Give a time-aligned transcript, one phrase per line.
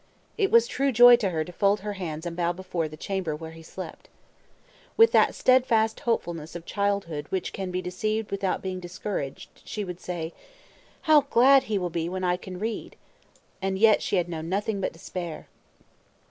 [0.35, 3.35] It was true joy to her to fold her hands and bow before the chamber
[3.35, 4.09] where he slept.
[4.97, 9.99] With that steadfast hopefulness of childhood which can be deceived without being discouraged, she would
[9.99, 10.33] say,
[11.01, 12.95] "How glad he will be when I can read!"
[13.61, 15.47] and yet she had known nothing but despair.